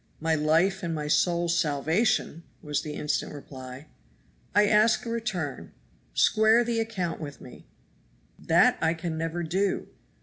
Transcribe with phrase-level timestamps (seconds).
[0.19, 3.85] "My life and my soul's salvation," was the instant reply.
[4.55, 5.73] "I ask a return;
[6.15, 7.67] square the account with me."
[8.39, 9.89] "That I can never do."